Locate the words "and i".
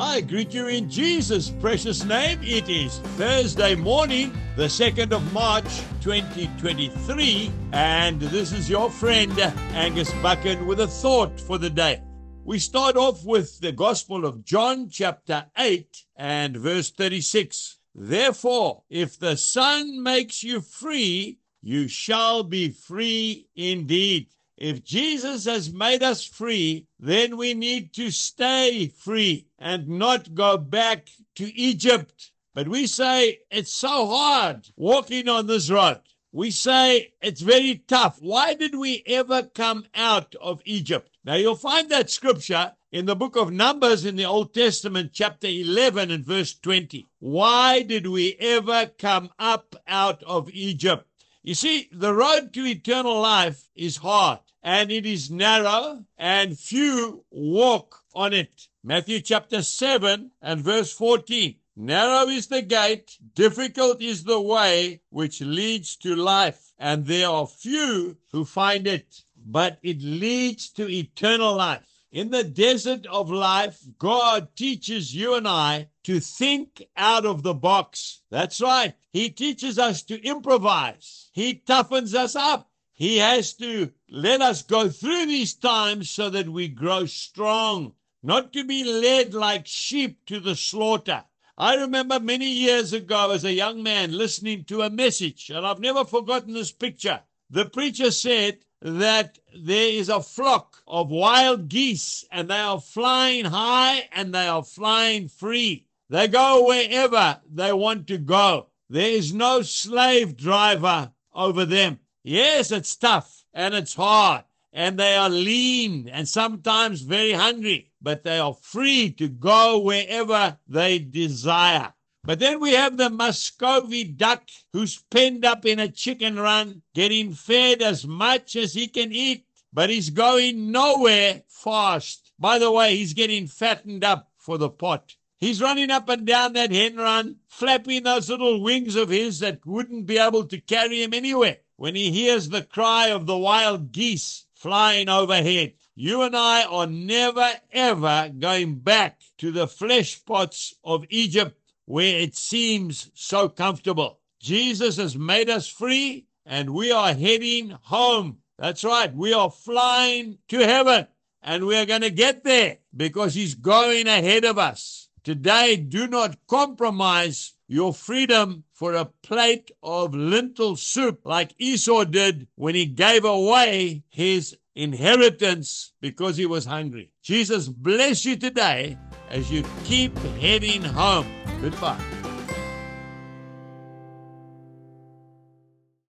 75.36-75.88, 146.20-146.64